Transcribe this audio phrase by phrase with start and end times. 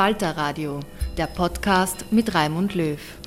[0.00, 0.80] Falter Radio,
[1.18, 3.19] der Podcast mit Raimund Löw.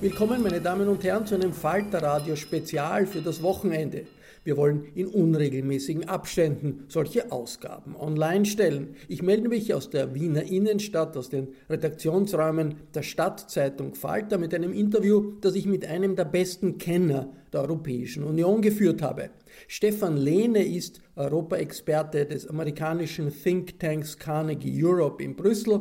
[0.00, 4.04] Willkommen, meine Damen und Herren, zu einem Falter Radio Spezial für das Wochenende.
[4.44, 8.94] Wir wollen in unregelmäßigen Abständen solche Ausgaben online stellen.
[9.08, 14.72] Ich melde mich aus der Wiener Innenstadt, aus den Redaktionsräumen der Stadtzeitung Falter mit einem
[14.72, 19.30] Interview, das ich mit einem der besten Kenner der Europäischen Union geführt habe.
[19.66, 25.80] Stefan Lehne ist Europaexperte des amerikanischen Thinktanks Carnegie Europe in Brüssel.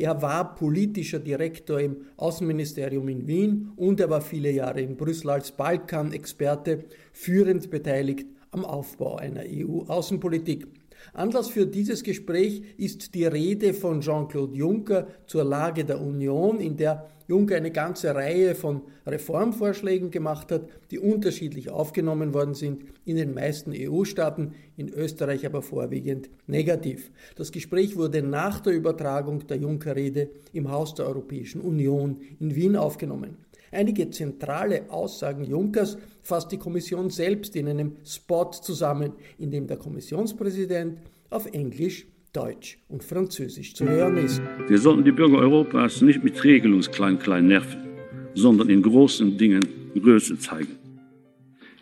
[0.00, 5.28] Er war politischer Direktor im Außenministerium in Wien und er war viele Jahre in Brüssel
[5.28, 10.66] als Balkanexperte führend beteiligt am Aufbau einer EU-Außenpolitik.
[11.12, 16.76] Anlass für dieses Gespräch ist die Rede von Jean-Claude Juncker zur Lage der Union, in
[16.76, 23.14] der Juncker eine ganze Reihe von Reformvorschlägen gemacht hat, die unterschiedlich aufgenommen worden sind, in
[23.14, 27.12] den meisten EU-Staaten, in Österreich aber vorwiegend negativ.
[27.36, 32.74] Das Gespräch wurde nach der Übertragung der Juncker-Rede im Haus der Europäischen Union in Wien
[32.74, 33.36] aufgenommen.
[33.72, 39.76] Einige zentrale Aussagen Junckers fasst die Kommission selbst in einem Spot zusammen, in dem der
[39.76, 40.98] Kommissionspräsident
[41.30, 44.40] auf Englisch Deutsch und Französisch zu hören ist.
[44.68, 47.88] Wir sollten die Bürger Europas nicht mit Regelungsklein-Klein nerven,
[48.34, 50.76] sondern in großen Dingen Größe zeigen.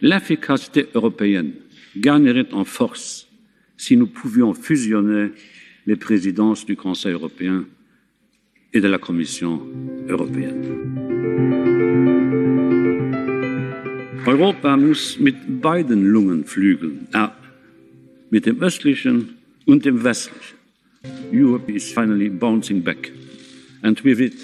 [0.01, 1.55] L'efficacité européenne
[2.01, 3.27] gagnerait en force
[3.77, 5.31] si nous pouvions fusionner
[5.87, 7.65] les présidences du Conseil européen
[8.73, 9.63] et de la Commission
[10.09, 11.78] européenne.
[14.27, 17.29] Europa muss mit beiden Lungenflügeln, äh,
[18.31, 20.59] mit dem östlichen und dem westlichen.
[21.33, 23.13] Europe is finally bouncing back.
[23.83, 24.35] And with it,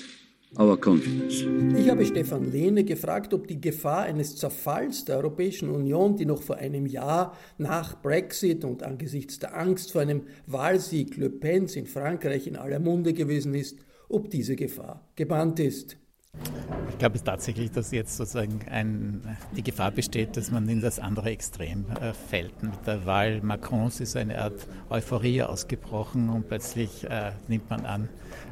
[0.58, 1.44] our confidence.
[1.78, 6.42] Ich habe Stefan Lehne gefragt, ob die Gefahr eines Zerfalls der Europäischen Union, die noch
[6.42, 11.86] vor einem Jahr nach Brexit und angesichts der Angst vor einem Wahlsieg Le Pens in
[11.86, 15.96] Frankreich in aller Munde gewesen ist, ob diese Gefahr gebannt ist.
[16.90, 19.20] Ich glaube tatsächlich, dass jetzt sozusagen ein,
[19.56, 22.62] die Gefahr besteht, dass man in das andere Extrem äh, fällt.
[22.62, 28.08] Mit der Wahl Macrons ist eine Art Euphorie ausgebrochen und plötzlich äh, nimmt man an,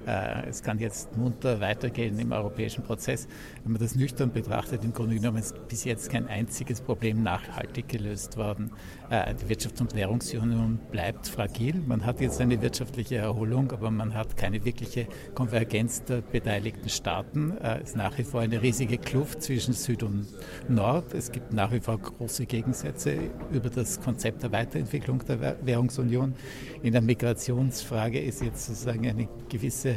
[0.06, 3.28] äh, es kann jetzt munter weitergehen im europäischen Prozess.
[3.62, 7.88] Wenn man das nüchtern betrachtet, im Grunde genommen ist bis jetzt kein einziges Problem nachhaltig
[7.88, 8.72] gelöst worden.
[9.10, 11.80] Äh, die Wirtschafts- und Währungsunion bleibt fragil.
[11.86, 17.56] Man hat jetzt eine wirtschaftliche Erholung, aber man hat keine wirkliche Konvergenz der beteiligten Staaten.
[17.72, 20.26] Äh, ist nach wie vor eine riesige Kluft zwischen Süd und
[20.68, 21.14] Nord.
[21.14, 23.16] Es gibt nach wie vor große Gegensätze
[23.52, 26.34] über das Konzept der Weiterentwicklung der Währungsunion.
[26.82, 29.90] In der Migrationsfrage ist jetzt sozusagen eine gewisse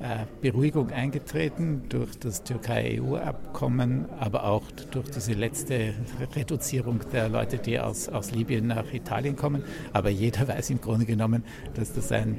[0.00, 5.94] äh, Beruhigung eingetreten durch das Türkei-EU-Abkommen, aber auch durch diese letzte
[6.36, 9.64] Reduzierung der Leute, die aus, aus Libyen nach Italien kommen.
[9.92, 11.42] Aber jeder weiß im Grunde genommen,
[11.74, 12.38] dass das ein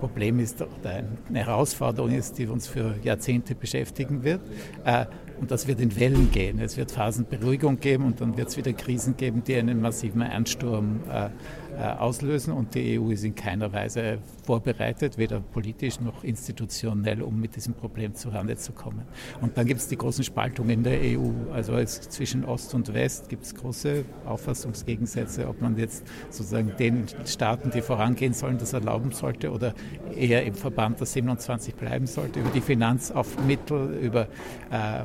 [0.00, 4.42] Problem ist oder eine Herausforderung ist, die uns für Jahrzehnte beschäftigen wird.
[4.84, 5.06] Äh,
[5.40, 6.58] und das wird in Wellen gehen.
[6.60, 10.22] Es wird Phasen Beruhigung geben und dann wird es wieder Krisen geben, die einen massiven
[10.22, 11.28] Einsturm äh,
[11.76, 17.56] auslösen und die EU ist in keiner Weise vorbereitet, weder politisch noch institutionell, um mit
[17.56, 19.02] diesem Problem zurande zu kommen.
[19.40, 21.52] Und dann gibt es die großen Spaltungen in der EU.
[21.52, 27.70] Also zwischen Ost und West gibt es große Auffassungsgegensätze, ob man jetzt sozusagen den Staaten,
[27.70, 29.74] die vorangehen sollen, das erlauben sollte oder
[30.14, 34.28] eher im Verband der 27 bleiben sollte, über die Finanzaufmittel, über
[34.70, 35.02] äh, äh,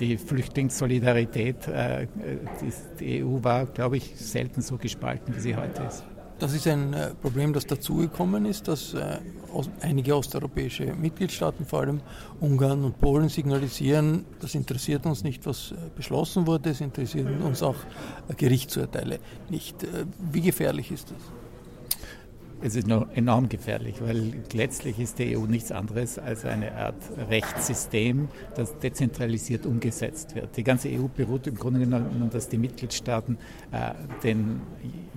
[0.00, 1.68] die Flüchtlingssolidarität.
[1.68, 2.06] Äh,
[2.98, 6.04] die EU war, glaube ich, selten so gespalten, wie sie heute ist.
[6.38, 8.96] Das ist ein äh, Problem, das dazugekommen ist, dass
[9.80, 12.00] einige osteuropäische Mitgliedstaaten, vor allem
[12.40, 17.76] Ungarn und Polen, signalisieren, das interessiert uns nicht, was beschlossen wurde, es interessieren uns auch
[18.36, 19.20] Gerichtsurteile
[19.50, 19.86] nicht.
[20.32, 21.20] Wie gefährlich ist das?
[22.64, 26.94] Es ist enorm gefährlich, weil letztlich ist die EU nichts anderes als eine Art
[27.28, 30.56] Rechtssystem, das dezentralisiert umgesetzt wird.
[30.56, 33.36] Die ganze EU beruht im Grunde genommen, dass die Mitgliedstaaten
[33.72, 34.60] äh, den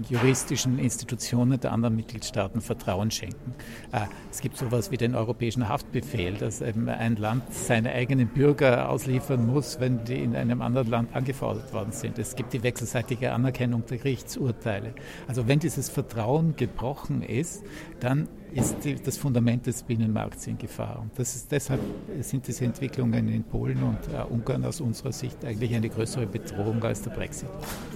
[0.10, 3.54] juristischen Institutionen der anderen Mitgliedstaaten Vertrauen schenken.
[3.92, 9.46] Äh, es gibt sowas wie den europäischen Haftbefehl, dass ein Land seine eigenen Bürger ausliefern
[9.46, 12.18] muss, wenn die in einem anderen Land angefordert worden sind.
[12.18, 14.96] Es gibt die wechselseitige Anerkennung der Gerichtsurteile.
[15.28, 17.64] Also wenn dieses Vertrauen gebrochen ist, ist,
[18.00, 21.00] dann ist die, das Fundament des Binnenmarkts in Gefahr.
[21.02, 21.82] Und das ist, deshalb
[22.22, 26.82] sind diese Entwicklungen in Polen und äh, Ungarn aus unserer Sicht eigentlich eine größere Bedrohung
[26.84, 27.50] als der Brexit.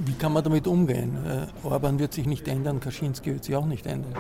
[0.06, 1.18] Wie kann man damit umgehen?
[1.26, 4.14] Äh, Orban wird sich nicht ändern, Kaczynski wird sich auch nicht ändern.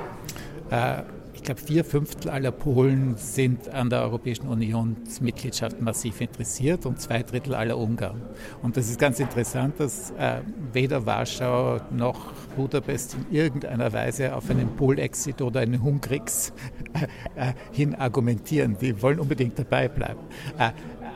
[0.69, 1.03] Äh,
[1.39, 7.23] ich glaube, vier Fünftel aller Polen sind an der Europäischen Unionsmitgliedschaft massiv interessiert und zwei
[7.23, 8.21] Drittel aller Ungarn.
[8.61, 10.41] Und das ist ganz interessant, dass äh,
[10.73, 16.51] weder Warschau noch Budapest in irgendeiner Weise auf einen Polexit oder einen Hungrix
[17.37, 18.75] äh, hin argumentieren.
[18.81, 20.19] Die wollen unbedingt dabei bleiben.
[20.57, 20.71] Äh,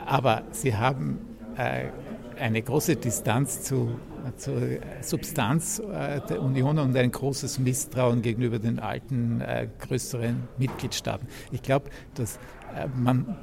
[0.06, 1.18] aber sie haben
[1.58, 1.88] äh,
[2.40, 3.90] eine große Distanz zu
[4.36, 4.60] zur
[5.00, 11.26] Substanz äh, der Union und ein großes Misstrauen gegenüber den alten, äh, größeren Mitgliedstaaten.
[11.52, 12.36] Ich glaube, dass
[12.76, 13.36] äh, man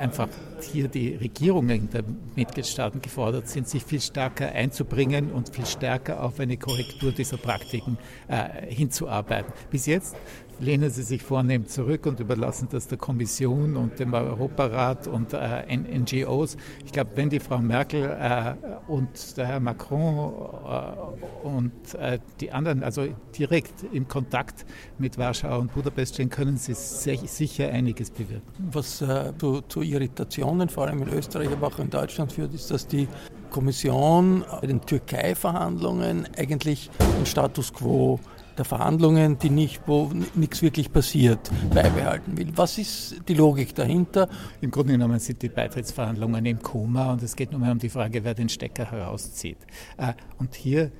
[0.00, 0.28] einfach
[0.62, 6.40] hier die Regierungen der Mitgliedstaaten gefordert sind, sich viel stärker einzubringen und viel stärker auf
[6.40, 9.52] eine Korrektur dieser Praktiken äh, hinzuarbeiten.
[9.70, 10.16] Bis jetzt
[10.60, 15.76] lehnen sie sich vornehm zurück und überlassen das der Kommission und dem Europarat und äh,
[15.76, 16.56] NGOs.
[16.84, 18.54] Ich glaube, wenn die Frau Merkel äh,
[18.86, 20.32] und der Herr Macron
[20.64, 24.66] äh, und äh, die anderen also direkt im Kontakt
[24.98, 28.42] mit Warschau und Budapest stehen, können sie sicher einiges bewirken.
[28.70, 32.70] Was äh, zu, zu Irritationen, vor allem in Österreich, aber auch in Deutschland führt, ist,
[32.70, 33.08] dass die
[33.50, 38.20] Kommission bei den Türkei-Verhandlungen eigentlich den Status quo
[38.58, 42.48] der Verhandlungen, die nicht, wo nichts wirklich passiert, beibehalten will.
[42.56, 44.28] Was ist die Logik dahinter?
[44.60, 47.88] Im Grunde genommen sind die Beitrittsverhandlungen im Koma und es geht nur mehr um die
[47.88, 49.58] Frage, wer den Stecker herauszieht.
[49.96, 50.90] Äh, und hier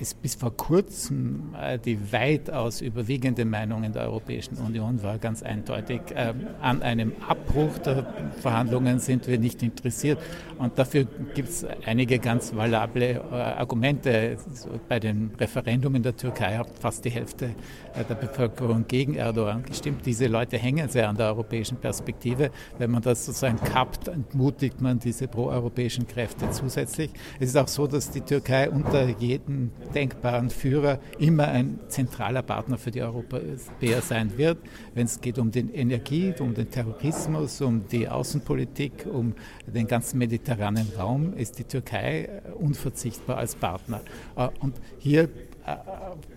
[0.00, 5.42] ist bis vor kurzem äh, die weitaus überwiegende Meinung in der Europäischen Union war ganz
[5.42, 8.06] eindeutig, äh, an einem Abbruch der
[8.40, 10.18] Verhandlungen sind wir nicht interessiert.
[10.58, 14.36] Und dafür gibt es einige ganz valable äh, Argumente.
[14.88, 17.50] Bei dem Referendum in der Türkei hat fast die Hälfte
[18.08, 20.04] der Bevölkerung gegen Erdogan gestimmt.
[20.04, 22.50] Diese Leute hängen sehr an der europäischen Perspektive.
[22.78, 27.10] Wenn man das sozusagen kappt, entmutigt man diese proeuropäischen Kräfte zusätzlich.
[27.40, 32.78] Es ist auch so, dass die Türkei unter jedem denkbaren Führer immer ein zentraler Partner
[32.78, 34.58] für die Europäer sein wird,
[34.94, 39.34] wenn es geht um die Energie, um den Terrorismus, um die Außenpolitik, um
[39.66, 42.28] den ganzen mediterranen Raum, ist die Türkei
[42.58, 44.00] unverzichtbar als Partner.
[44.36, 45.28] Äh, und hier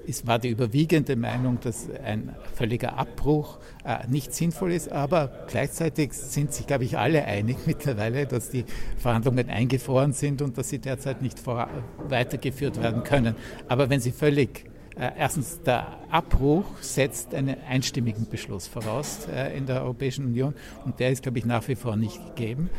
[0.08, 6.14] es war die überwiegende Meinung, dass ein völliger Abbruch äh, nicht sinnvoll ist, aber gleichzeitig
[6.14, 8.66] sind sich, glaube ich, alle einig mittlerweile, dass die
[8.98, 13.36] Verhandlungen eingefroren sind und dass sie derzeit nicht weitergeführt werden können.
[13.68, 14.66] Aber wenn sie völlig
[15.00, 20.54] äh, Erstens, der Abbruch setzt einen einstimmigen Beschluss voraus äh, in der Europäischen Union
[20.86, 22.70] und der ist, glaube ich, nach wie vor nicht gegeben.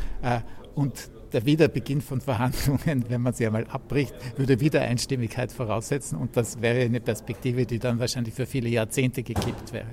[0.80, 6.62] Und der Wiederbeginn von Verhandlungen, wenn man sie einmal abbricht, würde Wiedereinstimmigkeit voraussetzen und das
[6.62, 9.88] wäre eine Perspektive, die dann wahrscheinlich für viele Jahrzehnte gekippt wäre.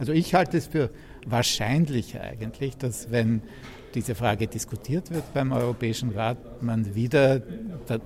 [0.00, 0.90] Also ich halte es für
[1.26, 3.42] wahrscheinlich eigentlich, dass wenn
[3.94, 7.40] diese Frage diskutiert wird beim Europäischen Rat, man wieder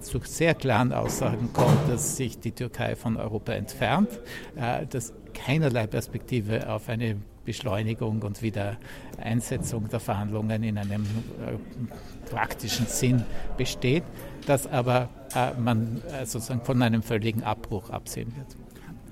[0.01, 4.11] zu sehr klaren Aussagen kommt, dass sich die Türkei von Europa entfernt,
[4.57, 12.87] äh, dass keinerlei Perspektive auf eine Beschleunigung und Wiedereinsetzung der Verhandlungen in einem äh, praktischen
[12.87, 13.25] Sinn
[13.57, 14.03] besteht,
[14.47, 18.66] dass aber äh, man äh, sozusagen von einem völligen Abbruch absehen wird.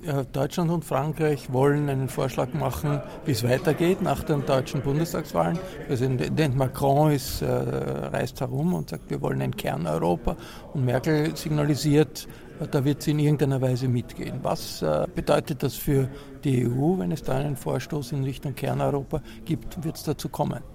[0.06, 5.58] Äh, Deutschland und Frankreich wollen einen Vorschlag machen, wie es weitergeht nach den deutschen Bundestagswahlen.
[5.86, 10.36] Präsident Macron ist, äh, reist herum und sagt, wir wollen ein Kerneuropa.
[10.74, 12.28] Und Merkel signalisiert,
[12.60, 14.40] äh, da wird sie in irgendeiner Weise mitgehen.
[14.42, 16.08] Was äh, bedeutet das für
[16.44, 19.82] die EU, wenn es da einen Vorstoß in Richtung Kerneuropa gibt?
[19.82, 20.73] Wird es dazu kommen?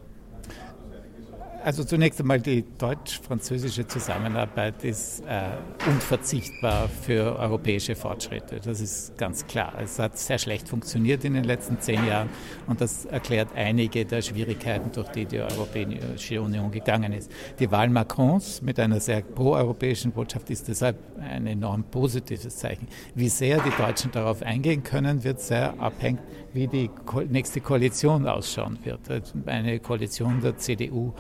[1.70, 5.52] Also zunächst einmal die deutsch-französische Zusammenarbeit ist äh,
[5.88, 8.60] unverzichtbar für europäische Fortschritte.
[8.60, 9.74] Das ist ganz klar.
[9.80, 12.30] Es hat sehr schlecht funktioniert in den letzten zehn Jahren
[12.66, 17.32] und das erklärt einige der Schwierigkeiten, durch die die Europäische Union gegangen ist.
[17.60, 22.88] Die Wahl Macrons mit einer sehr pro-europäischen Botschaft ist deshalb ein enorm positives Zeichen.
[23.14, 26.18] Wie sehr die Deutschen darauf eingehen können, wird sehr abhängen,
[26.52, 26.90] wie die
[27.30, 29.02] nächste Koalition ausschauen wird.
[29.46, 31.14] Eine Koalition der CDU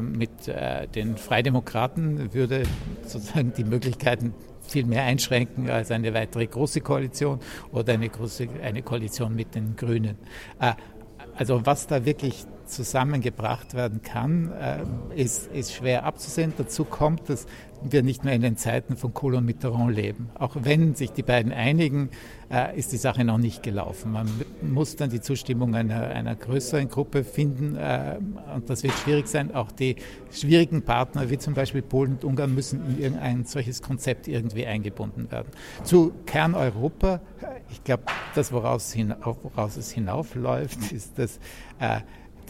[0.00, 2.64] mit äh, den Freidemokraten würde
[3.02, 7.40] sozusagen die Möglichkeiten viel mehr einschränken als eine weitere große Koalition
[7.72, 10.16] oder eine, große, eine Koalition mit den Grünen.
[10.60, 10.72] Äh,
[11.34, 16.52] also was da wirklich zusammengebracht werden kann, äh, ist, ist schwer abzusehen.
[16.56, 17.46] Dazu kommt, dass
[17.84, 20.30] wir nicht mehr in den Zeiten von Kohl und Mitterrand leben.
[20.34, 22.10] Auch wenn sich die beiden einigen,
[22.50, 24.12] äh, ist die Sache noch nicht gelaufen.
[24.12, 24.28] Man
[24.62, 28.18] muss dann die Zustimmung einer, einer größeren Gruppe finden äh,
[28.54, 29.54] und das wird schwierig sein.
[29.54, 29.96] Auch die
[30.30, 35.30] schwierigen Partner, wie zum Beispiel Polen und Ungarn, müssen in irgendein solches Konzept irgendwie eingebunden
[35.30, 35.48] werden.
[35.82, 37.20] Zu Kerneuropa,
[37.70, 38.04] ich glaube,
[38.34, 41.40] das, woraus, hinauf, woraus es hinaufläuft, ist, dass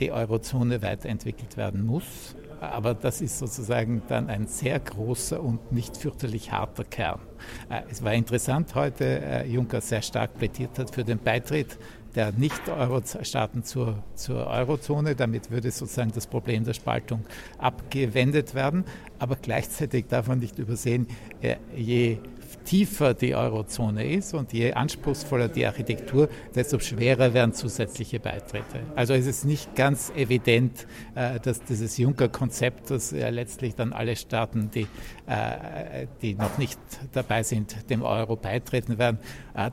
[0.02, 2.34] die Eurozone weiterentwickelt werden muss.
[2.60, 7.20] Aber das ist sozusagen dann ein sehr großer und nicht fürchterlich harter Kern.
[7.68, 11.78] Äh, es war interessant heute, äh, Juncker sehr stark plädiert hat für den Beitritt
[12.14, 15.14] der Nicht-Euro-Staaten zur, zur Eurozone.
[15.14, 17.24] Damit würde sozusagen das Problem der Spaltung
[17.58, 18.84] abgewendet werden.
[19.18, 21.06] Aber gleichzeitig darf man nicht übersehen,
[21.40, 22.18] äh, je
[22.64, 28.80] tiefer die Eurozone ist und je anspruchsvoller die Architektur, desto schwerer werden zusätzliche Beitritte.
[28.94, 34.70] Also es ist nicht ganz evident, äh, dass dieses Juncker-Konzept, das letztlich dann alle Staaten,
[34.70, 34.86] die,
[35.26, 36.78] äh, die noch nicht
[37.12, 39.18] dabei sind, dem Euro beitreten werden,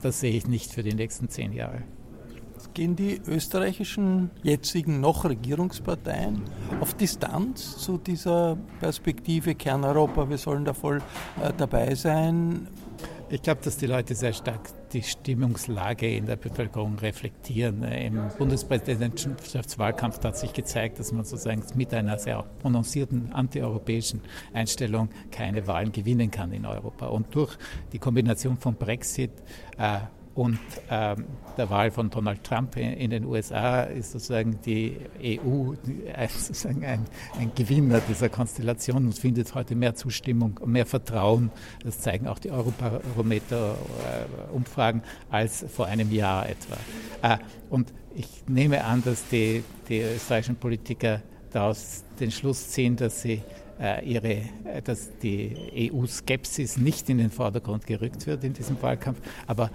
[0.02, 1.84] das sehe ich nicht für die nächsten zehn Jahre
[2.80, 6.42] gehen die österreichischen jetzigen noch Regierungsparteien
[6.80, 11.02] auf Distanz zu dieser Perspektive Kerneuropa, wir sollen da voll
[11.44, 12.70] äh, dabei sein?
[13.30, 17.84] Ich glaube, dass die Leute sehr stark die Stimmungslage in der Bevölkerung reflektieren.
[17.84, 24.22] Im Bundespräsidentschaftswahlkampf hat sich gezeigt, dass man sozusagen mit einer sehr prononcierten antieuropäischen
[24.54, 27.08] Einstellung keine Wahlen gewinnen kann in Europa.
[27.08, 27.58] Und durch
[27.92, 29.32] die Kombination von Brexit
[29.78, 30.00] äh,
[30.36, 30.60] und
[30.90, 31.26] ähm,
[31.58, 35.74] der Wahl von Donald Trump in den USA ist sozusagen die EU
[36.30, 37.06] sozusagen ein,
[37.38, 41.52] ein, Gewinner dieser Konstellation und findet heute mehr Zustimmung und mehr Vertrauen.
[41.84, 46.78] Das zeigen auch die Eurobarometer-Umfragen als vor einem Jahr etwa.
[47.22, 51.22] Äh, und ich nehme an, dass die, die österreichischen Politiker
[51.52, 53.44] daraus den Schluss ziehen, dass sie
[53.80, 59.20] äh, ihre, äh, dass die EU-Skepsis nicht in den Vordergrund gerückt wird in diesem Wahlkampf,
[59.48, 59.72] aber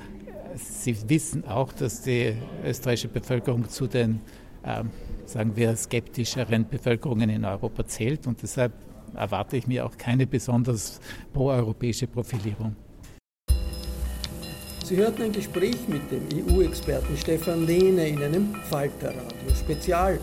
[0.56, 2.34] Sie wissen auch, dass die
[2.64, 4.20] österreichische Bevölkerung zu den,
[4.64, 4.90] ähm,
[5.26, 8.72] sagen wir, skeptischeren Bevölkerungen in Europa zählt und deshalb
[9.14, 11.00] erwarte ich mir auch keine besonders
[11.32, 12.76] proeuropäische Profilierung.
[14.84, 20.18] Sie hörten ein Gespräch mit dem EU-Experten Stefan Lehne in einem Falter-Radio-Spezial.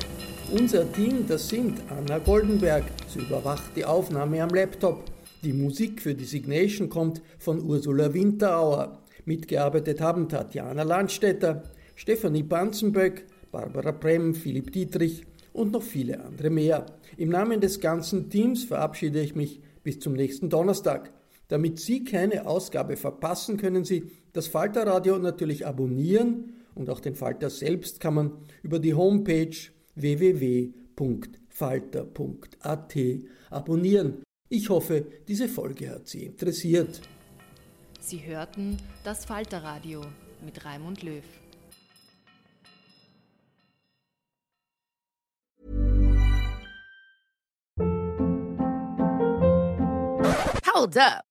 [0.51, 5.05] Unser Team, das sind Anna Goldenberg, sie überwacht die Aufnahme am Laptop.
[5.43, 9.00] Die Musik für die Signation kommt von Ursula Winterauer.
[9.25, 11.63] Mitgearbeitet haben Tatjana Landstetter,
[11.95, 15.23] Stefanie Banzenböck, Barbara Brem, Philipp Dietrich
[15.53, 16.85] und noch viele andere mehr.
[17.17, 21.11] Im Namen des ganzen Teams verabschiede ich mich bis zum nächsten Donnerstag.
[21.47, 27.49] Damit Sie keine Ausgabe verpassen, können Sie das Falterradio natürlich abonnieren und auch den Falter
[27.49, 28.31] selbst kann man
[28.63, 29.55] über die Homepage
[29.95, 30.71] www.falter.at
[33.49, 34.23] abonnieren.
[34.47, 37.01] Ich hoffe, diese Folge hat Sie interessiert.
[38.03, 40.01] Sie hörten das Falterradio
[40.41, 41.23] mit Raimund Löw.
[50.73, 51.30] Hold up.